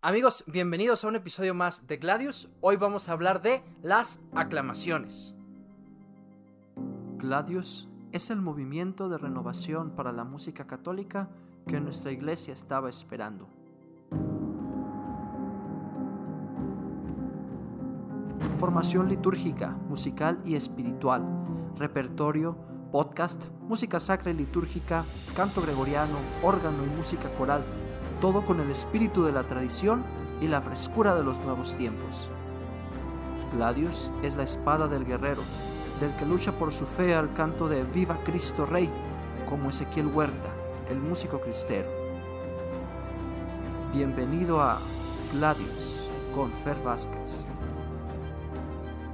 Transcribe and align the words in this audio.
Amigos, 0.00 0.44
bienvenidos 0.46 1.02
a 1.02 1.08
un 1.08 1.16
episodio 1.16 1.54
más 1.54 1.88
de 1.88 1.96
Gladius. 1.96 2.48
Hoy 2.60 2.76
vamos 2.76 3.08
a 3.08 3.12
hablar 3.14 3.42
de 3.42 3.64
las 3.82 4.22
aclamaciones. 4.32 5.34
Gladius 7.16 7.88
es 8.12 8.30
el 8.30 8.40
movimiento 8.40 9.08
de 9.08 9.18
renovación 9.18 9.90
para 9.96 10.12
la 10.12 10.22
música 10.22 10.68
católica 10.68 11.30
que 11.66 11.80
nuestra 11.80 12.12
iglesia 12.12 12.54
estaba 12.54 12.88
esperando. 12.88 13.48
Formación 18.58 19.08
litúrgica, 19.08 19.70
musical 19.88 20.40
y 20.44 20.54
espiritual, 20.54 21.26
repertorio, 21.74 22.56
podcast, 22.92 23.48
música 23.62 23.98
sacra 23.98 24.30
y 24.30 24.34
litúrgica, 24.34 25.04
canto 25.34 25.60
gregoriano, 25.60 26.18
órgano 26.44 26.84
y 26.84 26.88
música 26.88 27.28
coral, 27.34 27.64
todo 28.20 28.44
con 28.44 28.60
el 28.60 28.70
espíritu 28.70 29.24
de 29.24 29.32
la 29.32 29.44
tradición 29.44 30.04
y 30.40 30.48
la 30.48 30.60
frescura 30.60 31.14
de 31.14 31.24
los 31.24 31.38
nuevos 31.40 31.74
tiempos. 31.74 32.28
Gladius 33.52 34.10
es 34.22 34.36
la 34.36 34.42
espada 34.42 34.88
del 34.88 35.04
guerrero, 35.04 35.42
del 36.00 36.14
que 36.16 36.26
lucha 36.26 36.52
por 36.52 36.72
su 36.72 36.86
fe 36.86 37.14
al 37.14 37.32
canto 37.32 37.68
de 37.68 37.84
Viva 37.84 38.18
Cristo 38.24 38.66
Rey, 38.66 38.90
como 39.48 39.70
Ezequiel 39.70 40.08
Huerta, 40.08 40.50
el 40.90 40.98
músico 40.98 41.40
cristero. 41.40 41.88
Bienvenido 43.92 44.60
a 44.60 44.78
Gladius 45.32 46.08
con 46.34 46.52
Fer 46.52 46.76
Vázquez. 46.82 47.46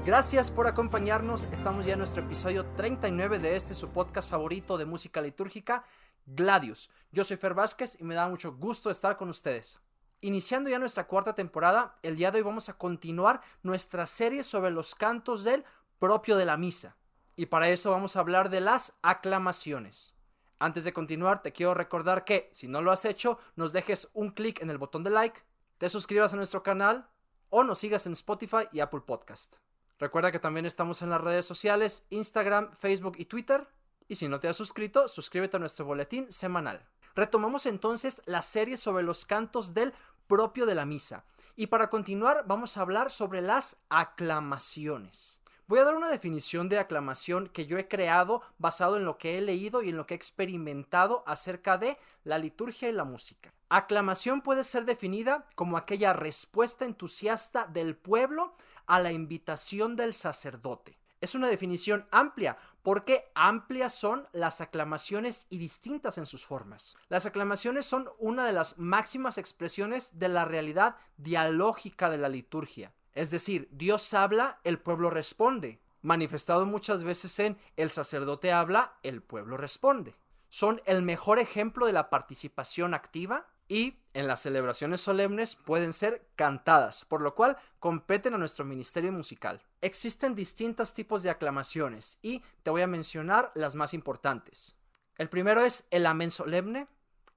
Gracias 0.04 0.50
por 0.50 0.66
acompañarnos. 0.66 1.44
Estamos 1.52 1.86
ya 1.86 1.94
en 1.94 2.00
nuestro 2.00 2.22
episodio 2.22 2.66
39 2.76 3.38
de 3.38 3.56
este 3.56 3.74
su 3.74 3.88
podcast 3.88 4.28
favorito 4.28 4.76
de 4.76 4.84
música 4.84 5.22
litúrgica, 5.22 5.84
Gladius. 6.26 6.90
Yo 7.12 7.24
soy 7.24 7.36
Fer 7.36 7.54
Vázquez 7.54 7.96
y 8.00 8.04
me 8.04 8.14
da 8.14 8.28
mucho 8.28 8.54
gusto 8.54 8.90
estar 8.90 9.16
con 9.16 9.28
ustedes. 9.28 9.78
Iniciando 10.20 10.70
ya 10.70 10.78
nuestra 10.78 11.06
cuarta 11.06 11.34
temporada, 11.34 11.98
el 12.02 12.16
día 12.16 12.30
de 12.30 12.38
hoy 12.38 12.44
vamos 12.44 12.68
a 12.68 12.78
continuar 12.78 13.40
nuestra 13.62 14.06
serie 14.06 14.42
sobre 14.42 14.70
los 14.70 14.94
cantos 14.94 15.44
del 15.44 15.64
propio 15.98 16.36
de 16.36 16.46
la 16.46 16.56
misa. 16.56 16.96
Y 17.36 17.46
para 17.46 17.68
eso 17.68 17.90
vamos 17.90 18.16
a 18.16 18.20
hablar 18.20 18.48
de 18.48 18.60
las 18.60 18.98
aclamaciones. 19.02 20.14
Antes 20.58 20.84
de 20.84 20.92
continuar, 20.92 21.42
te 21.42 21.52
quiero 21.52 21.74
recordar 21.74 22.24
que, 22.24 22.48
si 22.52 22.68
no 22.68 22.80
lo 22.80 22.92
has 22.92 23.04
hecho, 23.04 23.38
nos 23.56 23.72
dejes 23.72 24.08
un 24.14 24.30
clic 24.30 24.62
en 24.62 24.70
el 24.70 24.78
botón 24.78 25.02
de 25.02 25.10
like, 25.10 25.42
te 25.78 25.88
suscribas 25.88 26.32
a 26.32 26.36
nuestro 26.36 26.62
canal 26.62 27.08
o 27.50 27.64
nos 27.64 27.80
sigas 27.80 28.06
en 28.06 28.12
Spotify 28.12 28.68
y 28.72 28.80
Apple 28.80 29.02
Podcast. 29.02 29.56
Recuerda 29.98 30.32
que 30.32 30.38
también 30.38 30.66
estamos 30.66 31.02
en 31.02 31.10
las 31.10 31.20
redes 31.20 31.44
sociales, 31.46 32.06
Instagram, 32.10 32.72
Facebook 32.74 33.16
y 33.18 33.26
Twitter. 33.26 33.68
Y 34.08 34.16
si 34.16 34.28
no 34.28 34.40
te 34.40 34.48
has 34.48 34.56
suscrito, 34.56 35.08
suscríbete 35.08 35.56
a 35.56 35.60
nuestro 35.60 35.86
boletín 35.86 36.30
semanal. 36.30 36.86
Retomamos 37.14 37.66
entonces 37.66 38.22
la 38.26 38.42
serie 38.42 38.76
sobre 38.76 39.02
los 39.02 39.24
cantos 39.24 39.72
del 39.72 39.94
propio 40.26 40.66
de 40.66 40.74
la 40.74 40.84
misa. 40.84 41.24
Y 41.56 41.68
para 41.68 41.88
continuar 41.88 42.44
vamos 42.46 42.76
a 42.76 42.80
hablar 42.80 43.10
sobre 43.10 43.40
las 43.40 43.78
aclamaciones. 43.88 45.40
Voy 45.66 45.78
a 45.78 45.84
dar 45.84 45.94
una 45.94 46.10
definición 46.10 46.68
de 46.68 46.78
aclamación 46.78 47.48
que 47.48 47.64
yo 47.64 47.78
he 47.78 47.88
creado 47.88 48.42
basado 48.58 48.98
en 48.98 49.06
lo 49.06 49.16
que 49.16 49.38
he 49.38 49.40
leído 49.40 49.82
y 49.82 49.88
en 49.88 49.96
lo 49.96 50.06
que 50.06 50.12
he 50.12 50.16
experimentado 50.16 51.24
acerca 51.26 51.78
de 51.78 51.96
la 52.22 52.36
liturgia 52.36 52.90
y 52.90 52.92
la 52.92 53.04
música. 53.04 53.54
Aclamación 53.70 54.42
puede 54.42 54.62
ser 54.62 54.84
definida 54.84 55.46
como 55.54 55.78
aquella 55.78 56.12
respuesta 56.12 56.84
entusiasta 56.84 57.66
del 57.66 57.96
pueblo 57.96 58.52
a 58.86 59.00
la 59.00 59.12
invitación 59.12 59.96
del 59.96 60.12
sacerdote. 60.12 60.98
Es 61.24 61.34
una 61.34 61.48
definición 61.48 62.06
amplia, 62.10 62.58
porque 62.82 63.32
amplias 63.34 63.94
son 63.94 64.28
las 64.34 64.60
aclamaciones 64.60 65.46
y 65.48 65.56
distintas 65.56 66.18
en 66.18 66.26
sus 66.26 66.44
formas. 66.44 66.98
Las 67.08 67.24
aclamaciones 67.24 67.86
son 67.86 68.10
una 68.18 68.44
de 68.44 68.52
las 68.52 68.76
máximas 68.76 69.38
expresiones 69.38 70.18
de 70.18 70.28
la 70.28 70.44
realidad 70.44 70.96
dialógica 71.16 72.10
de 72.10 72.18
la 72.18 72.28
liturgia. 72.28 72.92
Es 73.14 73.30
decir, 73.30 73.70
Dios 73.72 74.12
habla, 74.12 74.60
el 74.64 74.78
pueblo 74.78 75.08
responde. 75.08 75.80
Manifestado 76.02 76.66
muchas 76.66 77.04
veces 77.04 77.38
en 77.38 77.56
el 77.78 77.88
sacerdote 77.88 78.52
habla, 78.52 78.98
el 79.02 79.22
pueblo 79.22 79.56
responde. 79.56 80.16
Son 80.50 80.82
el 80.84 81.00
mejor 81.00 81.38
ejemplo 81.38 81.86
de 81.86 81.94
la 81.94 82.10
participación 82.10 82.92
activa 82.92 83.46
y 83.66 83.96
en 84.12 84.28
las 84.28 84.42
celebraciones 84.42 85.00
solemnes 85.00 85.56
pueden 85.56 85.94
ser 85.94 86.28
cantadas, 86.36 87.06
por 87.06 87.22
lo 87.22 87.34
cual 87.34 87.56
competen 87.78 88.34
a 88.34 88.38
nuestro 88.38 88.66
ministerio 88.66 89.10
musical. 89.10 89.62
Existen 89.84 90.34
distintos 90.34 90.94
tipos 90.94 91.22
de 91.22 91.28
aclamaciones 91.28 92.18
y 92.22 92.42
te 92.62 92.70
voy 92.70 92.80
a 92.80 92.86
mencionar 92.86 93.52
las 93.54 93.74
más 93.74 93.92
importantes. 93.92 94.76
El 95.18 95.28
primero 95.28 95.60
es 95.60 95.84
el 95.90 96.06
amén 96.06 96.30
solemne, 96.30 96.86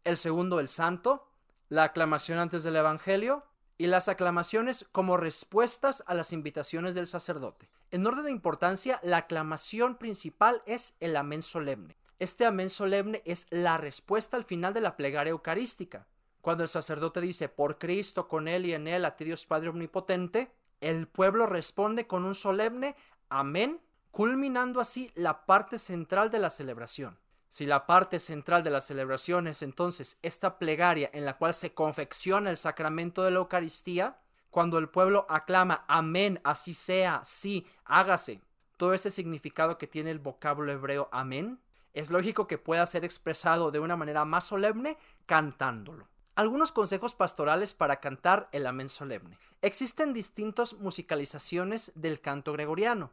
el 0.06 0.16
segundo 0.16 0.62
el 0.62 0.69
santo, 0.69 1.28
la 1.68 1.84
aclamación 1.84 2.40
antes 2.40 2.63
del 2.63 2.78
evangelio 2.78 3.44
y 3.78 3.88
las 3.88 4.07
aclamaciones 4.07 4.88
como 4.94 5.18
respuestas 5.18 6.06
a 6.07 6.13
las 6.13 6.31
invitaciones 6.31 6.96
del 6.96 7.07
sacerdote. 7.07 7.69
En 7.91 8.07
orden 8.07 8.24
de 8.24 8.31
importancia, 8.31 9.02
la 9.03 9.18
aclamación 9.18 9.97
principal 9.97 10.63
es 10.66 10.96
el 11.02 11.18
amén 11.18 11.41
solemne. 11.41 11.97
Este 12.18 12.46
amén 12.46 12.69
solemne 12.69 13.24
es 13.25 13.47
la 13.50 13.78
respuesta 13.78 14.38
al 14.38 14.46
final 14.46 14.74
de 14.74 14.80
la 14.80 14.96
plegaria 14.96 15.31
eucarística. 15.31 16.07
Cuando 16.40 16.63
el 16.63 16.69
sacerdote 16.69 17.19
dice, 17.19 17.50
por 17.50 17.78
Cristo, 17.78 18.30
con 18.30 18.47
Él 18.47 18.66
y 18.66 18.74
en 18.74 18.88
Él, 18.88 19.03
a 19.03 19.18
ti 19.18 19.25
Dios 19.25 19.46
Padre 19.46 19.68
Omnipotente, 19.68 20.50
el 20.82 21.08
pueblo 21.08 21.48
responde 21.48 22.08
con 22.08 22.26
un 22.26 22.36
solemne 22.36 22.96
amén, 23.30 23.82
culminando 24.12 24.80
así 24.80 25.12
la 25.16 25.46
parte 25.46 25.80
central 25.80 26.30
de 26.30 26.40
la 26.40 26.50
celebración. 26.50 27.20
Si 27.50 27.66
la 27.66 27.86
parte 27.86 28.20
central 28.20 28.64
de 28.64 28.70
la 28.70 28.82
celebración 28.82 29.48
es 29.48 29.62
entonces 29.62 30.20
esta 30.22 30.60
plegaria 30.60 31.10
en 31.14 31.26
la 31.26 31.38
cual 31.38 31.54
se 31.54 31.74
confecciona 31.74 32.50
el 32.50 32.58
sacramento 32.58 33.24
de 33.24 33.32
la 33.32 33.40
Eucaristía, 33.40 34.20
cuando 34.50 34.78
el 34.78 34.90
pueblo 34.90 35.26
aclama 35.30 35.86
amén, 35.88 36.42
así 36.44 36.74
sea, 36.74 37.22
sí, 37.24 37.66
hágase, 37.86 38.42
todo 38.76 38.94
ese 38.94 39.12
significado 39.12 39.78
que 39.78 39.88
tiene 39.88 40.12
el 40.12 40.20
vocablo 40.20 40.72
hebreo 40.72 41.10
amén, 41.12 41.60
es 41.94 42.12
lógico 42.12 42.48
que 42.48 42.58
pueda 42.58 42.86
ser 42.86 43.04
expresado 43.04 43.72
de 43.72 43.80
una 43.80 43.96
manera 43.96 44.24
más 44.26 44.46
solemne 44.46 44.98
cantándolo. 45.26 46.08
Algunos 46.38 46.72
consejos 46.72 47.16
pastorales 47.16 47.74
para 47.74 48.00
cantar 48.00 48.48
el 48.52 48.68
amén 48.68 48.90
solemne. 48.90 49.40
Existen 49.64 50.14
distintas 50.14 50.74
musicalizaciones 50.74 51.92
del 51.96 52.22
canto 52.22 52.53
gregoriano, 52.53 53.12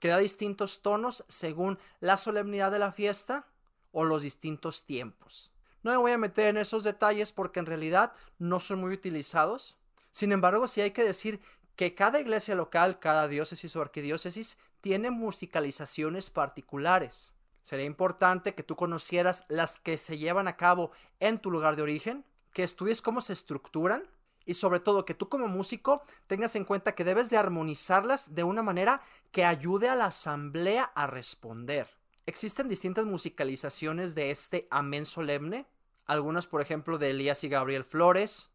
que 0.00 0.08
da 0.08 0.18
distintos 0.18 0.82
tonos 0.82 1.24
según 1.28 1.78
la 2.00 2.16
solemnidad 2.16 2.72
de 2.72 2.80
la 2.80 2.90
fiesta 2.90 3.46
o 3.92 4.02
los 4.02 4.22
distintos 4.22 4.86
tiempos. 4.86 5.52
No 5.84 5.92
me 5.92 5.98
voy 5.98 6.10
a 6.10 6.18
meter 6.18 6.48
en 6.48 6.56
esos 6.56 6.82
detalles 6.82 7.32
porque 7.32 7.60
en 7.60 7.66
realidad 7.66 8.12
no 8.40 8.58
son 8.58 8.80
muy 8.80 8.92
utilizados. 8.92 9.76
Sin 10.10 10.32
embargo, 10.32 10.66
sí 10.66 10.80
hay 10.80 10.90
que 10.90 11.04
decir 11.04 11.38
que 11.76 11.94
cada 11.94 12.18
iglesia 12.18 12.56
local, 12.56 12.98
cada 12.98 13.28
diócesis 13.28 13.76
o 13.76 13.82
arquidiócesis 13.82 14.58
tiene 14.80 15.12
musicalizaciones 15.12 16.28
particulares. 16.28 17.34
Sería 17.62 17.86
importante 17.86 18.56
que 18.56 18.64
tú 18.64 18.74
conocieras 18.74 19.44
las 19.46 19.78
que 19.78 19.96
se 19.96 20.18
llevan 20.18 20.48
a 20.48 20.56
cabo 20.56 20.90
en 21.20 21.38
tu 21.38 21.52
lugar 21.52 21.76
de 21.76 21.82
origen 21.82 22.24
que 22.54 22.62
estudies 22.62 23.02
cómo 23.02 23.20
se 23.20 23.34
estructuran 23.34 24.08
y 24.46 24.54
sobre 24.54 24.80
todo 24.80 25.04
que 25.04 25.14
tú 25.14 25.28
como 25.28 25.48
músico 25.48 26.02
tengas 26.26 26.54
en 26.56 26.64
cuenta 26.64 26.94
que 26.94 27.04
debes 27.04 27.28
de 27.28 27.36
armonizarlas 27.36 28.34
de 28.34 28.44
una 28.44 28.62
manera 28.62 29.02
que 29.32 29.44
ayude 29.44 29.88
a 29.88 29.96
la 29.96 30.06
asamblea 30.06 30.84
a 30.84 31.06
responder. 31.06 31.88
Existen 32.26 32.68
distintas 32.68 33.04
musicalizaciones 33.04 34.14
de 34.14 34.30
este 34.30 34.66
amén 34.70 35.04
solemne, 35.04 35.66
algunas 36.06 36.46
por 36.46 36.62
ejemplo 36.62 36.96
de 36.96 37.10
Elías 37.10 37.44
y 37.44 37.48
Gabriel 37.48 37.84
Flores, 37.84 38.50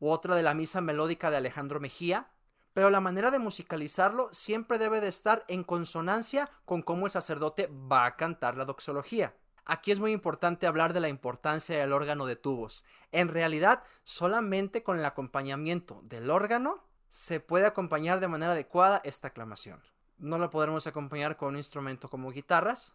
u 0.00 0.10
otra 0.10 0.34
de 0.34 0.42
la 0.42 0.54
misa 0.54 0.80
melódica 0.80 1.30
de 1.30 1.38
Alejandro 1.38 1.80
Mejía, 1.80 2.28
pero 2.74 2.90
la 2.90 3.00
manera 3.00 3.30
de 3.30 3.38
musicalizarlo 3.38 4.28
siempre 4.32 4.76
debe 4.78 5.00
de 5.00 5.08
estar 5.08 5.44
en 5.48 5.64
consonancia 5.64 6.50
con 6.66 6.82
cómo 6.82 7.06
el 7.06 7.12
sacerdote 7.12 7.70
va 7.90 8.04
a 8.04 8.16
cantar 8.16 8.56
la 8.56 8.66
doxología. 8.66 9.34
Aquí 9.68 9.90
es 9.90 9.98
muy 9.98 10.12
importante 10.12 10.68
hablar 10.68 10.92
de 10.92 11.00
la 11.00 11.08
importancia 11.08 11.76
del 11.76 11.92
órgano 11.92 12.24
de 12.26 12.36
tubos. 12.36 12.84
En 13.10 13.28
realidad, 13.28 13.82
solamente 14.04 14.84
con 14.84 14.96
el 14.96 15.04
acompañamiento 15.04 16.00
del 16.04 16.30
órgano 16.30 16.84
se 17.08 17.40
puede 17.40 17.66
acompañar 17.66 18.20
de 18.20 18.28
manera 18.28 18.52
adecuada 18.52 19.00
esta 19.04 19.28
aclamación. 19.28 19.82
No 20.18 20.38
la 20.38 20.50
podremos 20.50 20.86
acompañar 20.86 21.36
con 21.36 21.48
un 21.48 21.56
instrumento 21.56 22.08
como 22.08 22.30
guitarras, 22.30 22.94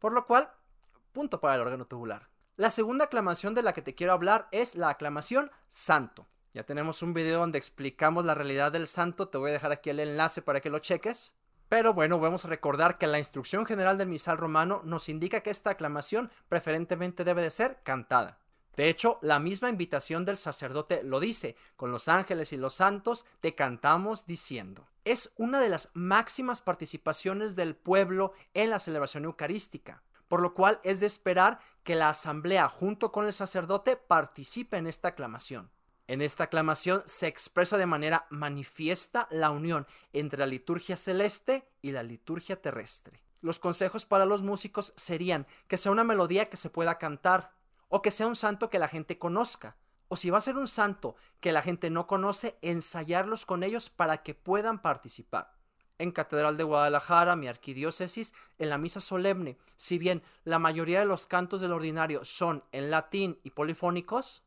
por 0.00 0.12
lo 0.12 0.26
cual, 0.26 0.50
punto 1.12 1.40
para 1.40 1.54
el 1.54 1.60
órgano 1.60 1.86
tubular. 1.86 2.28
La 2.56 2.70
segunda 2.70 3.04
aclamación 3.04 3.54
de 3.54 3.62
la 3.62 3.72
que 3.72 3.82
te 3.82 3.94
quiero 3.94 4.12
hablar 4.12 4.48
es 4.50 4.74
la 4.74 4.88
aclamación 4.88 5.52
santo. 5.68 6.26
Ya 6.52 6.64
tenemos 6.64 7.02
un 7.02 7.14
video 7.14 7.38
donde 7.38 7.58
explicamos 7.58 8.24
la 8.24 8.34
realidad 8.34 8.72
del 8.72 8.88
santo, 8.88 9.28
te 9.28 9.38
voy 9.38 9.50
a 9.50 9.54
dejar 9.54 9.70
aquí 9.70 9.90
el 9.90 10.00
enlace 10.00 10.42
para 10.42 10.60
que 10.60 10.68
lo 10.68 10.80
cheques. 10.80 11.36
Pero 11.72 11.94
bueno, 11.94 12.20
vamos 12.20 12.44
a 12.44 12.48
recordar 12.48 12.98
que 12.98 13.06
la 13.06 13.18
instrucción 13.18 13.64
general 13.64 13.96
del 13.96 14.06
misal 14.06 14.36
romano 14.36 14.82
nos 14.84 15.08
indica 15.08 15.40
que 15.40 15.48
esta 15.48 15.70
aclamación 15.70 16.30
preferentemente 16.50 17.24
debe 17.24 17.40
de 17.40 17.50
ser 17.50 17.78
cantada. 17.82 18.38
De 18.76 18.90
hecho, 18.90 19.18
la 19.22 19.38
misma 19.38 19.70
invitación 19.70 20.26
del 20.26 20.36
sacerdote 20.36 21.02
lo 21.02 21.18
dice, 21.18 21.56
con 21.76 21.90
los 21.90 22.08
ángeles 22.08 22.52
y 22.52 22.58
los 22.58 22.74
santos 22.74 23.24
te 23.40 23.54
cantamos 23.54 24.26
diciendo. 24.26 24.86
Es 25.06 25.32
una 25.38 25.60
de 25.60 25.70
las 25.70 25.88
máximas 25.94 26.60
participaciones 26.60 27.56
del 27.56 27.74
pueblo 27.74 28.34
en 28.52 28.68
la 28.68 28.78
celebración 28.78 29.24
eucarística, 29.24 30.02
por 30.28 30.42
lo 30.42 30.52
cual 30.52 30.78
es 30.84 31.00
de 31.00 31.06
esperar 31.06 31.58
que 31.84 31.94
la 31.94 32.10
asamblea 32.10 32.68
junto 32.68 33.12
con 33.12 33.24
el 33.24 33.32
sacerdote 33.32 33.96
participe 33.96 34.76
en 34.76 34.86
esta 34.86 35.08
aclamación. 35.08 35.70
En 36.08 36.20
esta 36.20 36.44
aclamación 36.44 37.02
se 37.06 37.26
expresa 37.26 37.78
de 37.78 37.86
manera 37.86 38.26
manifiesta 38.30 39.28
la 39.30 39.50
unión 39.50 39.86
entre 40.12 40.40
la 40.40 40.46
liturgia 40.46 40.96
celeste 40.96 41.68
y 41.80 41.92
la 41.92 42.02
liturgia 42.02 42.60
terrestre. 42.60 43.22
Los 43.40 43.58
consejos 43.58 44.04
para 44.04 44.26
los 44.26 44.42
músicos 44.42 44.92
serían 44.96 45.46
que 45.68 45.76
sea 45.76 45.92
una 45.92 46.04
melodía 46.04 46.48
que 46.48 46.56
se 46.56 46.70
pueda 46.70 46.98
cantar, 46.98 47.52
o 47.88 48.02
que 48.02 48.10
sea 48.10 48.26
un 48.26 48.36
santo 48.36 48.70
que 48.70 48.78
la 48.78 48.88
gente 48.88 49.18
conozca, 49.18 49.76
o 50.08 50.16
si 50.16 50.30
va 50.30 50.38
a 50.38 50.42
ser 50.42 50.56
un 50.56 50.68
santo 50.68 51.16
que 51.40 51.52
la 51.52 51.62
gente 51.62 51.88
no 51.88 52.06
conoce, 52.06 52.58
ensayarlos 52.62 53.46
con 53.46 53.62
ellos 53.62 53.90
para 53.90 54.22
que 54.22 54.34
puedan 54.34 54.82
participar. 54.82 55.56
En 55.98 56.12
Catedral 56.12 56.56
de 56.56 56.64
Guadalajara, 56.64 57.36
mi 57.36 57.48
arquidiócesis, 57.48 58.34
en 58.58 58.68
la 58.68 58.78
misa 58.78 59.00
solemne, 59.00 59.56
si 59.76 59.98
bien 59.98 60.22
la 60.44 60.58
mayoría 60.58 61.00
de 61.00 61.06
los 61.06 61.26
cantos 61.26 61.60
del 61.60 61.72
ordinario 61.72 62.24
son 62.24 62.64
en 62.72 62.90
latín 62.90 63.40
y 63.42 63.50
polifónicos, 63.50 64.42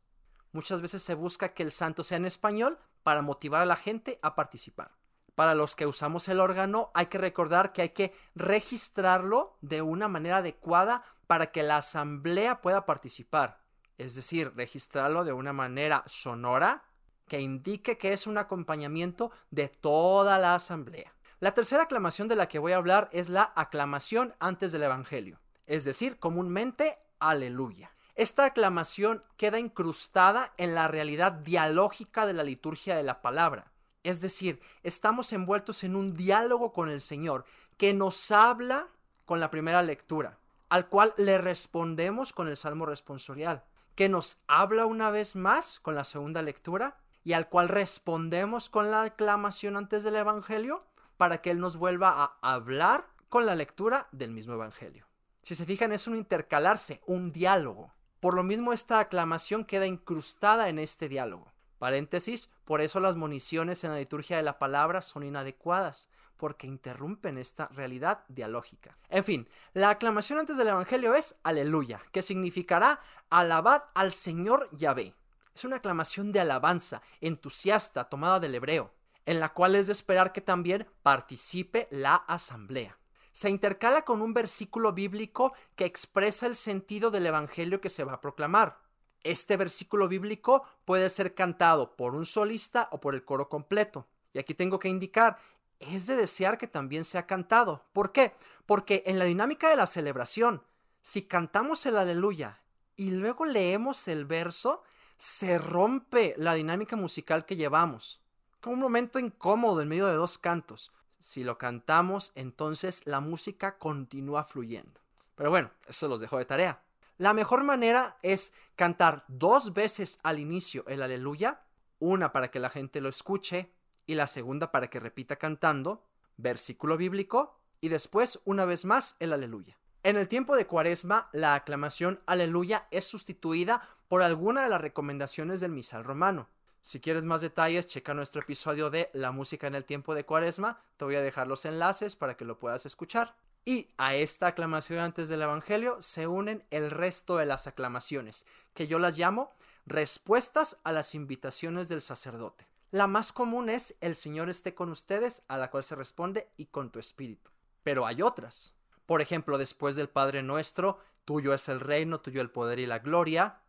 muchas 0.56 0.80
veces 0.80 1.02
se 1.02 1.14
busca 1.14 1.52
que 1.52 1.62
el 1.62 1.70
santo 1.70 2.02
sea 2.02 2.16
en 2.16 2.24
español 2.24 2.78
para 3.02 3.22
motivar 3.22 3.62
a 3.62 3.66
la 3.66 3.76
gente 3.76 4.18
a 4.22 4.34
participar. 4.34 4.90
Para 5.34 5.54
los 5.54 5.76
que 5.76 5.86
usamos 5.86 6.28
el 6.28 6.40
órgano 6.40 6.90
hay 6.94 7.06
que 7.06 7.18
recordar 7.18 7.72
que 7.72 7.82
hay 7.82 7.88
que 7.90 8.14
registrarlo 8.34 9.58
de 9.60 9.82
una 9.82 10.08
manera 10.08 10.38
adecuada 10.38 11.04
para 11.26 11.52
que 11.52 11.62
la 11.62 11.76
asamblea 11.76 12.62
pueda 12.62 12.86
participar. 12.86 13.60
Es 13.98 14.14
decir, 14.14 14.54
registrarlo 14.56 15.24
de 15.24 15.34
una 15.34 15.52
manera 15.52 16.02
sonora 16.06 16.84
que 17.28 17.40
indique 17.40 17.98
que 17.98 18.14
es 18.14 18.26
un 18.26 18.38
acompañamiento 18.38 19.30
de 19.50 19.68
toda 19.68 20.38
la 20.38 20.54
asamblea. 20.54 21.12
La 21.38 21.52
tercera 21.52 21.82
aclamación 21.82 22.28
de 22.28 22.36
la 22.36 22.48
que 22.48 22.58
voy 22.58 22.72
a 22.72 22.78
hablar 22.78 23.10
es 23.12 23.28
la 23.28 23.52
aclamación 23.56 24.34
antes 24.40 24.72
del 24.72 24.84
Evangelio, 24.84 25.38
es 25.66 25.84
decir, 25.84 26.18
comúnmente 26.18 26.98
aleluya. 27.18 27.95
Esta 28.16 28.46
aclamación 28.46 29.22
queda 29.36 29.58
incrustada 29.58 30.54
en 30.56 30.74
la 30.74 30.88
realidad 30.88 31.32
dialógica 31.32 32.24
de 32.24 32.32
la 32.32 32.44
liturgia 32.44 32.96
de 32.96 33.02
la 33.02 33.20
palabra. 33.20 33.72
Es 34.04 34.22
decir, 34.22 34.58
estamos 34.82 35.34
envueltos 35.34 35.84
en 35.84 35.94
un 35.94 36.14
diálogo 36.14 36.72
con 36.72 36.88
el 36.88 37.02
Señor 37.02 37.44
que 37.76 37.92
nos 37.92 38.30
habla 38.30 38.88
con 39.26 39.38
la 39.38 39.50
primera 39.50 39.82
lectura, 39.82 40.38
al 40.70 40.88
cual 40.88 41.12
le 41.18 41.36
respondemos 41.36 42.32
con 42.32 42.48
el 42.48 42.56
Salmo 42.56 42.86
responsorial, 42.86 43.64
que 43.94 44.08
nos 44.08 44.38
habla 44.46 44.86
una 44.86 45.10
vez 45.10 45.36
más 45.36 45.78
con 45.80 45.94
la 45.94 46.04
segunda 46.04 46.40
lectura 46.40 46.96
y 47.22 47.34
al 47.34 47.50
cual 47.50 47.68
respondemos 47.68 48.70
con 48.70 48.90
la 48.90 49.02
aclamación 49.02 49.76
antes 49.76 50.04
del 50.04 50.16
Evangelio 50.16 50.86
para 51.18 51.42
que 51.42 51.50
Él 51.50 51.60
nos 51.60 51.76
vuelva 51.76 52.14
a 52.40 52.54
hablar 52.54 53.08
con 53.28 53.44
la 53.44 53.54
lectura 53.54 54.08
del 54.10 54.30
mismo 54.30 54.54
Evangelio. 54.54 55.06
Si 55.42 55.54
se 55.54 55.66
fijan, 55.66 55.92
es 55.92 56.06
un 56.06 56.16
intercalarse, 56.16 57.02
un 57.06 57.30
diálogo. 57.30 57.92
Por 58.26 58.34
lo 58.34 58.42
mismo, 58.42 58.72
esta 58.72 58.98
aclamación 58.98 59.64
queda 59.64 59.86
incrustada 59.86 60.68
en 60.68 60.80
este 60.80 61.08
diálogo. 61.08 61.52
Paréntesis, 61.78 62.50
por 62.64 62.80
eso 62.80 62.98
las 62.98 63.14
municiones 63.14 63.84
en 63.84 63.92
la 63.92 63.98
liturgia 63.98 64.36
de 64.36 64.42
la 64.42 64.58
palabra 64.58 65.00
son 65.00 65.22
inadecuadas, 65.22 66.08
porque 66.36 66.66
interrumpen 66.66 67.38
esta 67.38 67.68
realidad 67.68 68.24
dialógica. 68.26 68.98
En 69.10 69.22
fin, 69.22 69.48
la 69.74 69.90
aclamación 69.90 70.40
antes 70.40 70.56
del 70.56 70.66
Evangelio 70.66 71.14
es 71.14 71.36
aleluya, 71.44 72.02
que 72.10 72.20
significará 72.20 73.00
alabad 73.30 73.84
al 73.94 74.10
Señor 74.10 74.68
Yahvé. 74.72 75.14
Es 75.54 75.64
una 75.64 75.76
aclamación 75.76 76.32
de 76.32 76.40
alabanza, 76.40 77.02
entusiasta, 77.20 78.08
tomada 78.08 78.40
del 78.40 78.56
hebreo, 78.56 78.92
en 79.24 79.38
la 79.38 79.50
cual 79.50 79.76
es 79.76 79.86
de 79.86 79.92
esperar 79.92 80.32
que 80.32 80.40
también 80.40 80.88
participe 81.04 81.86
la 81.92 82.16
asamblea 82.16 82.98
se 83.36 83.50
intercala 83.50 84.00
con 84.06 84.22
un 84.22 84.32
versículo 84.32 84.94
bíblico 84.94 85.52
que 85.74 85.84
expresa 85.84 86.46
el 86.46 86.54
sentido 86.54 87.10
del 87.10 87.26
Evangelio 87.26 87.82
que 87.82 87.90
se 87.90 88.02
va 88.02 88.14
a 88.14 88.20
proclamar. 88.22 88.78
Este 89.22 89.58
versículo 89.58 90.08
bíblico 90.08 90.66
puede 90.86 91.10
ser 91.10 91.34
cantado 91.34 91.96
por 91.96 92.14
un 92.14 92.24
solista 92.24 92.88
o 92.92 92.98
por 92.98 93.14
el 93.14 93.26
coro 93.26 93.50
completo. 93.50 94.06
Y 94.32 94.38
aquí 94.38 94.54
tengo 94.54 94.78
que 94.78 94.88
indicar, 94.88 95.36
es 95.80 96.06
de 96.06 96.16
desear 96.16 96.56
que 96.56 96.66
también 96.66 97.04
sea 97.04 97.26
cantado. 97.26 97.84
¿Por 97.92 98.10
qué? 98.10 98.32
Porque 98.64 99.02
en 99.04 99.18
la 99.18 99.26
dinámica 99.26 99.68
de 99.68 99.76
la 99.76 99.86
celebración, 99.86 100.62
si 101.02 101.20
cantamos 101.20 101.84
el 101.84 101.98
aleluya 101.98 102.62
y 102.96 103.10
luego 103.10 103.44
leemos 103.44 104.08
el 104.08 104.24
verso, 104.24 104.82
se 105.18 105.58
rompe 105.58 106.32
la 106.38 106.54
dinámica 106.54 106.96
musical 106.96 107.44
que 107.44 107.56
llevamos. 107.56 108.22
Como 108.62 108.76
un 108.76 108.80
momento 108.80 109.18
incómodo 109.18 109.82
en 109.82 109.88
medio 109.88 110.06
de 110.06 110.14
dos 110.14 110.38
cantos. 110.38 110.90
Si 111.26 111.42
lo 111.42 111.58
cantamos, 111.58 112.30
entonces 112.36 113.02
la 113.04 113.18
música 113.18 113.78
continúa 113.78 114.44
fluyendo. 114.44 115.00
Pero 115.34 115.50
bueno, 115.50 115.72
eso 115.88 116.06
los 116.06 116.20
dejo 116.20 116.38
de 116.38 116.44
tarea. 116.44 116.84
La 117.18 117.34
mejor 117.34 117.64
manera 117.64 118.16
es 118.22 118.54
cantar 118.76 119.24
dos 119.26 119.72
veces 119.72 120.20
al 120.22 120.38
inicio 120.38 120.84
el 120.86 121.02
aleluya, 121.02 121.62
una 121.98 122.30
para 122.30 122.52
que 122.52 122.60
la 122.60 122.70
gente 122.70 123.00
lo 123.00 123.08
escuche 123.08 123.72
y 124.06 124.14
la 124.14 124.28
segunda 124.28 124.70
para 124.70 124.88
que 124.88 125.00
repita 125.00 125.34
cantando, 125.34 126.04
versículo 126.36 126.96
bíblico, 126.96 127.58
y 127.80 127.88
después 127.88 128.38
una 128.44 128.64
vez 128.64 128.84
más 128.84 129.16
el 129.18 129.32
aleluya. 129.32 129.76
En 130.04 130.16
el 130.16 130.28
tiempo 130.28 130.54
de 130.54 130.68
cuaresma, 130.68 131.28
la 131.32 131.56
aclamación 131.56 132.20
aleluya 132.26 132.86
es 132.92 133.04
sustituida 133.04 133.82
por 134.06 134.22
alguna 134.22 134.62
de 134.62 134.68
las 134.68 134.80
recomendaciones 134.80 135.60
del 135.60 135.72
misal 135.72 136.04
romano. 136.04 136.48
Si 136.86 137.00
quieres 137.00 137.24
más 137.24 137.40
detalles, 137.40 137.88
checa 137.88 138.14
nuestro 138.14 138.42
episodio 138.42 138.90
de 138.90 139.10
La 139.12 139.32
música 139.32 139.66
en 139.66 139.74
el 139.74 139.84
tiempo 139.84 140.14
de 140.14 140.24
Cuaresma. 140.24 140.80
Te 140.96 141.04
voy 141.04 141.16
a 141.16 141.20
dejar 141.20 141.48
los 141.48 141.64
enlaces 141.64 142.14
para 142.14 142.36
que 142.36 142.44
lo 142.44 142.60
puedas 142.60 142.86
escuchar. 142.86 143.34
Y 143.64 143.88
a 143.96 144.14
esta 144.14 144.46
aclamación 144.46 145.00
antes 145.00 145.28
del 145.28 145.42
Evangelio 145.42 145.96
se 146.00 146.28
unen 146.28 146.64
el 146.70 146.92
resto 146.92 147.38
de 147.38 147.46
las 147.46 147.66
aclamaciones, 147.66 148.46
que 148.72 148.86
yo 148.86 149.00
las 149.00 149.18
llamo 149.18 149.52
respuestas 149.84 150.78
a 150.84 150.92
las 150.92 151.16
invitaciones 151.16 151.88
del 151.88 152.02
sacerdote. 152.02 152.68
La 152.92 153.08
más 153.08 153.32
común 153.32 153.68
es 153.68 153.96
El 154.00 154.14
Señor 154.14 154.48
esté 154.48 154.76
con 154.76 154.90
ustedes, 154.90 155.42
a 155.48 155.56
la 155.56 155.72
cual 155.72 155.82
se 155.82 155.96
responde 155.96 156.52
y 156.56 156.66
con 156.66 156.92
tu 156.92 157.00
espíritu. 157.00 157.50
Pero 157.82 158.06
hay 158.06 158.22
otras. 158.22 158.76
Por 159.06 159.20
ejemplo, 159.20 159.58
después 159.58 159.96
del 159.96 160.08
Padre 160.08 160.44
Nuestro, 160.44 161.00
tuyo 161.24 161.52
es 161.52 161.68
el 161.68 161.80
reino, 161.80 162.20
tuyo 162.20 162.40
el 162.40 162.52
poder 162.52 162.78
y 162.78 162.86
la 162.86 163.00
gloria. 163.00 163.62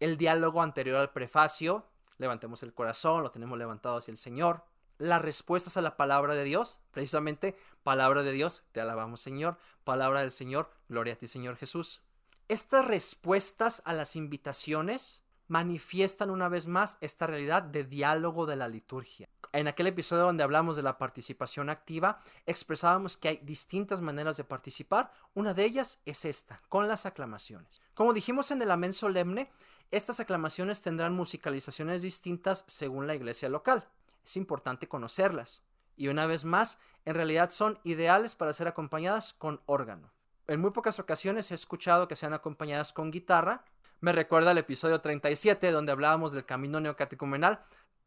El 0.00 0.16
diálogo 0.16 0.62
anterior 0.62 0.96
al 0.96 1.12
prefacio, 1.12 1.91
levantemos 2.22 2.62
el 2.62 2.72
corazón, 2.72 3.22
lo 3.22 3.30
tenemos 3.30 3.58
levantado 3.58 3.98
hacia 3.98 4.12
el 4.12 4.16
Señor. 4.16 4.64
Las 4.96 5.20
respuestas 5.20 5.76
a 5.76 5.82
la 5.82 5.96
palabra 5.96 6.34
de 6.34 6.44
Dios, 6.44 6.80
precisamente, 6.92 7.58
palabra 7.82 8.22
de 8.22 8.32
Dios, 8.32 8.64
te 8.72 8.80
alabamos 8.80 9.20
Señor, 9.20 9.58
palabra 9.84 10.20
del 10.20 10.30
Señor, 10.30 10.70
gloria 10.88 11.14
a 11.14 11.16
ti 11.16 11.26
Señor 11.26 11.56
Jesús. 11.56 12.00
Estas 12.48 12.84
respuestas 12.84 13.82
a 13.84 13.92
las 13.92 14.16
invitaciones 14.16 15.22
manifiestan 15.48 16.30
una 16.30 16.48
vez 16.48 16.66
más 16.66 16.96
esta 17.00 17.26
realidad 17.26 17.62
de 17.62 17.84
diálogo 17.84 18.46
de 18.46 18.56
la 18.56 18.68
liturgia. 18.68 19.28
En 19.52 19.68
aquel 19.68 19.88
episodio 19.88 20.22
donde 20.22 20.44
hablamos 20.44 20.76
de 20.76 20.82
la 20.82 20.96
participación 20.96 21.68
activa, 21.68 22.22
expresábamos 22.46 23.18
que 23.18 23.28
hay 23.28 23.36
distintas 23.42 24.00
maneras 24.00 24.38
de 24.38 24.44
participar. 24.44 25.12
Una 25.34 25.52
de 25.52 25.64
ellas 25.64 26.00
es 26.06 26.24
esta, 26.24 26.60
con 26.68 26.88
las 26.88 27.04
aclamaciones. 27.04 27.82
Como 27.92 28.14
dijimos 28.14 28.50
en 28.50 28.62
el 28.62 28.70
amén 28.70 28.94
solemne, 28.94 29.50
estas 29.92 30.20
aclamaciones 30.20 30.80
tendrán 30.80 31.14
musicalizaciones 31.14 32.02
distintas 32.02 32.64
según 32.66 33.06
la 33.06 33.14
iglesia 33.14 33.48
local. 33.48 33.86
Es 34.24 34.36
importante 34.36 34.88
conocerlas. 34.88 35.62
Y 35.96 36.08
una 36.08 36.26
vez 36.26 36.44
más, 36.46 36.78
en 37.04 37.14
realidad 37.14 37.50
son 37.50 37.78
ideales 37.84 38.34
para 38.34 38.54
ser 38.54 38.68
acompañadas 38.68 39.34
con 39.34 39.60
órgano. 39.66 40.10
En 40.46 40.60
muy 40.60 40.70
pocas 40.70 40.98
ocasiones 40.98 41.52
he 41.52 41.54
escuchado 41.54 42.08
que 42.08 42.16
sean 42.16 42.32
acompañadas 42.32 42.92
con 42.92 43.10
guitarra. 43.10 43.64
Me 44.00 44.12
recuerda 44.12 44.52
el 44.52 44.58
episodio 44.58 45.00
37 45.00 45.70
donde 45.70 45.92
hablábamos 45.92 46.32
del 46.32 46.46
camino 46.46 46.80
neocatecumenal. 46.80 47.62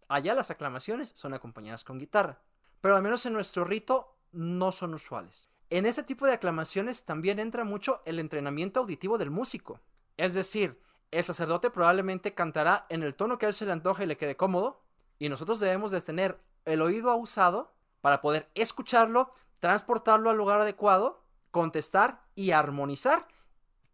Allá 0.08 0.34
las 0.34 0.52
aclamaciones 0.52 1.12
son 1.16 1.34
acompañadas 1.34 1.84
con 1.84 2.00
guitarra. 2.00 2.42
Pero 2.82 2.96
al 2.96 3.04
menos 3.04 3.26
en 3.26 3.34
nuestro 3.34 3.64
rito 3.64 4.18
no 4.32 4.72
son 4.72 4.96
usuales. 4.96 5.52
En 5.70 5.86
ese 5.86 6.04
tipo 6.04 6.26
de 6.26 6.34
aclamaciones 6.34 7.06
también 7.06 7.40
entra 7.40 7.64
mucho 7.64 8.02
el 8.06 8.20
entrenamiento 8.20 8.80
auditivo 8.80 9.18
del 9.18 9.32
músico. 9.32 9.80
Es 10.18 10.34
decir, 10.34 10.80
el 11.16 11.24
sacerdote 11.24 11.70
probablemente 11.70 12.34
cantará 12.34 12.86
en 12.90 13.02
el 13.02 13.16
tono 13.16 13.38
que 13.38 13.46
a 13.46 13.50
él 13.50 13.56
se 13.56 13.66
le 13.66 13.72
antoje 13.72 14.04
y 14.04 14.08
le 14.08 14.18
quede 14.18 14.36
cómodo, 14.36 14.82
y 15.18 15.30
nosotros 15.30 15.62
debemos 15.62 15.92
de 15.92 16.02
tener 16.02 16.38
el 16.66 16.82
oído 16.82 17.10
abusado 17.10 17.74
para 18.02 18.20
poder 18.20 18.50
escucharlo, 18.54 19.32
transportarlo 19.62 20.30
al 20.30 20.36
lugar 20.36 20.60
adecuado, 20.60 21.24
contestar 21.52 22.26
y 22.36 22.52
armonizar 22.52 23.30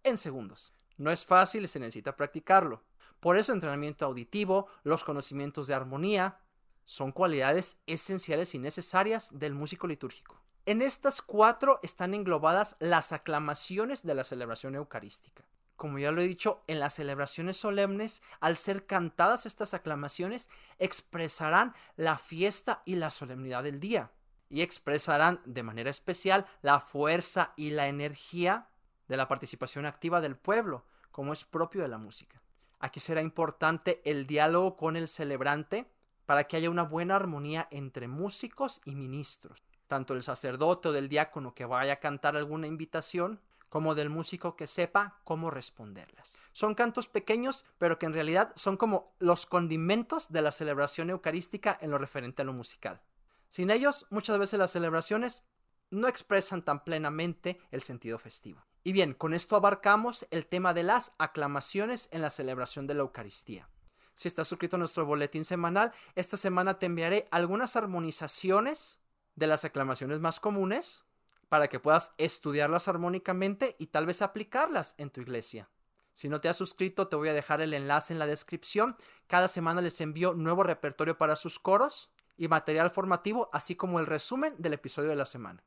en 0.03 0.17
segundos. 0.17 0.73
No 0.97 1.11
es 1.11 1.23
fácil 1.23 1.63
y 1.63 1.67
se 1.67 1.79
necesita 1.79 2.15
practicarlo. 2.15 2.81
Por 3.19 3.37
eso 3.37 3.53
entrenamiento 3.53 4.03
auditivo, 4.03 4.67
los 4.81 5.03
conocimientos 5.03 5.67
de 5.67 5.75
armonía, 5.75 6.39
son 6.85 7.11
cualidades 7.11 7.77
esenciales 7.85 8.55
y 8.55 8.57
necesarias 8.57 9.29
del 9.37 9.53
músico 9.53 9.85
litúrgico. 9.85 10.41
En 10.65 10.81
estas 10.81 11.21
cuatro 11.21 11.79
están 11.83 12.15
englobadas 12.15 12.77
las 12.79 13.11
aclamaciones 13.11 14.01
de 14.01 14.15
la 14.15 14.23
celebración 14.23 14.73
eucarística 14.73 15.43
como 15.81 15.97
ya 15.97 16.11
lo 16.11 16.21
he 16.21 16.27
dicho, 16.27 16.61
en 16.67 16.79
las 16.79 16.93
celebraciones 16.93 17.57
solemnes, 17.57 18.21
al 18.39 18.55
ser 18.55 18.85
cantadas 18.85 19.47
estas 19.47 19.73
aclamaciones, 19.73 20.47
expresarán 20.77 21.73
la 21.95 22.19
fiesta 22.19 22.83
y 22.85 22.97
la 22.97 23.09
solemnidad 23.09 23.63
del 23.63 23.79
día. 23.79 24.11
Y 24.47 24.61
expresarán 24.61 25.39
de 25.43 25.63
manera 25.63 25.89
especial 25.89 26.45
la 26.61 26.81
fuerza 26.81 27.53
y 27.55 27.71
la 27.71 27.88
energía 27.88 28.69
de 29.07 29.17
la 29.17 29.27
participación 29.27 29.88
activa 29.88 30.21
del 30.21 30.35
pueblo, 30.35 30.85
como 31.09 31.33
es 31.33 31.45
propio 31.45 31.81
de 31.81 31.88
la 31.88 31.97
música. 31.97 32.43
Aquí 32.77 33.00
será 33.00 33.23
importante 33.23 34.03
el 34.05 34.27
diálogo 34.27 34.77
con 34.77 34.95
el 34.95 35.07
celebrante 35.07 35.91
para 36.27 36.43
que 36.43 36.57
haya 36.57 36.69
una 36.69 36.83
buena 36.83 37.15
armonía 37.15 37.67
entre 37.71 38.07
músicos 38.07 38.81
y 38.85 38.93
ministros, 38.93 39.63
tanto 39.88 40.13
el 40.13 40.21
sacerdote 40.21 40.89
o 40.89 40.91
del 40.91 41.09
diácono 41.09 41.55
que 41.55 41.65
vaya 41.65 41.93
a 41.93 42.00
cantar 42.00 42.38
alguna 42.38 42.67
invitación, 42.67 43.41
como 43.71 43.95
del 43.95 44.09
músico 44.09 44.57
que 44.57 44.67
sepa 44.67 45.21
cómo 45.23 45.49
responderlas. 45.49 46.37
Son 46.51 46.75
cantos 46.75 47.07
pequeños, 47.07 47.63
pero 47.77 47.97
que 47.97 48.05
en 48.05 48.13
realidad 48.13 48.51
son 48.55 48.75
como 48.75 49.15
los 49.17 49.45
condimentos 49.45 50.29
de 50.29 50.41
la 50.41 50.51
celebración 50.51 51.09
eucarística 51.09 51.77
en 51.79 51.89
lo 51.89 51.97
referente 51.97 52.41
a 52.41 52.45
lo 52.45 52.51
musical. 52.51 53.01
Sin 53.47 53.71
ellos, 53.71 54.07
muchas 54.09 54.37
veces 54.37 54.59
las 54.59 54.71
celebraciones 54.71 55.43
no 55.89 56.09
expresan 56.09 56.63
tan 56.63 56.83
plenamente 56.83 57.61
el 57.71 57.81
sentido 57.81 58.19
festivo. 58.19 58.61
Y 58.83 58.91
bien, 58.91 59.13
con 59.13 59.33
esto 59.33 59.55
abarcamos 59.55 60.27
el 60.31 60.47
tema 60.47 60.73
de 60.73 60.83
las 60.83 61.15
aclamaciones 61.17 62.09
en 62.11 62.21
la 62.21 62.29
celebración 62.29 62.87
de 62.87 62.95
la 62.95 63.03
Eucaristía. 63.03 63.69
Si 64.13 64.27
estás 64.27 64.49
suscrito 64.49 64.75
a 64.75 64.79
nuestro 64.79 65.05
boletín 65.05 65.45
semanal, 65.45 65.93
esta 66.15 66.35
semana 66.35 66.77
te 66.77 66.87
enviaré 66.87 67.29
algunas 67.31 67.77
armonizaciones 67.77 68.99
de 69.35 69.47
las 69.47 69.63
aclamaciones 69.63 70.19
más 70.19 70.41
comunes 70.41 71.05
para 71.51 71.67
que 71.67 71.81
puedas 71.81 72.15
estudiarlas 72.17 72.88
armónicamente 72.88 73.75
y 73.77 73.88
tal 73.88 74.05
vez 74.05 74.22
aplicarlas 74.22 74.96
en 74.98 75.10
tu 75.10 75.20
iglesia. 75.20 75.70
Si 76.13 76.29
no 76.29 76.39
te 76.39 76.48
has 76.48 76.55
suscrito, 76.55 77.10
te 77.10 77.17
voy 77.17 77.27
a 77.27 77.34
dejar 77.34 77.60
el 77.60 77.74
enlace 77.74 78.13
en 78.13 78.20
la 78.20 78.25
descripción. 78.25 78.96
Cada 79.27 79.50
semana 79.50 79.81
les 79.81 80.00
envío 80.00 80.34
nuevo 80.34 80.63
repertorio 80.63 81.17
para 81.17 81.36
sus 81.36 81.60
coros 81.60 82.10
y 82.38 82.48
material 82.48 82.89
formativo, 82.89 83.50
así 83.51 83.75
como 83.75 84.00
el 84.00 84.05
resumen 84.05 84.55
del 84.60 84.72
episodio 84.72 85.10
de 85.10 85.17
la 85.17 85.25
semana. 85.25 85.62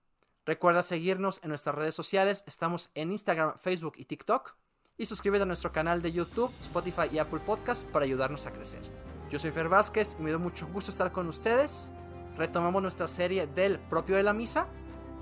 Recuerda 0.46 0.82
seguirnos 0.82 1.40
en 1.42 1.50
nuestras 1.50 1.74
redes 1.74 1.94
sociales, 1.94 2.44
estamos 2.46 2.90
en 2.94 3.12
Instagram, 3.12 3.58
Facebook 3.58 3.96
y 3.98 4.06
TikTok. 4.06 4.56
Y 4.96 5.04
suscríbete 5.04 5.42
a 5.42 5.46
nuestro 5.46 5.70
canal 5.70 6.00
de 6.00 6.12
YouTube, 6.12 6.50
Spotify 6.62 7.10
y 7.12 7.18
Apple 7.18 7.40
Podcast 7.40 7.86
para 7.88 8.06
ayudarnos 8.06 8.46
a 8.46 8.54
crecer. 8.54 8.80
Yo 9.28 9.38
soy 9.38 9.50
Fer 9.50 9.68
Vázquez 9.68 10.16
y 10.18 10.22
me 10.22 10.32
da 10.32 10.38
mucho 10.38 10.66
gusto 10.66 10.90
estar 10.90 11.12
con 11.12 11.28
ustedes. 11.28 11.90
Retomamos 12.38 12.80
nuestra 12.80 13.06
serie 13.06 13.46
del 13.48 13.78
propio 13.80 14.16
de 14.16 14.22
la 14.22 14.32
misa 14.32 14.66